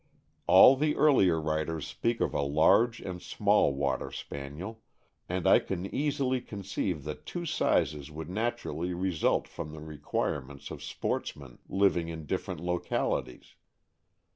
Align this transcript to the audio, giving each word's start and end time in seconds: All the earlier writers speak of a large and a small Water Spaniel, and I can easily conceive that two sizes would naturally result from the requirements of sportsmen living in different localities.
All 0.47 0.75
the 0.75 0.95
earlier 0.95 1.39
writers 1.39 1.85
speak 1.85 2.21
of 2.21 2.33
a 2.33 2.41
large 2.41 2.99
and 3.01 3.21
a 3.21 3.23
small 3.23 3.75
Water 3.75 4.09
Spaniel, 4.11 4.81
and 5.29 5.45
I 5.45 5.59
can 5.59 5.85
easily 5.93 6.41
conceive 6.41 7.03
that 7.03 7.27
two 7.27 7.45
sizes 7.45 8.09
would 8.09 8.27
naturally 8.27 8.95
result 8.95 9.47
from 9.47 9.73
the 9.73 9.79
requirements 9.79 10.71
of 10.71 10.81
sportsmen 10.81 11.59
living 11.69 12.07
in 12.07 12.25
different 12.25 12.61
localities. 12.61 13.53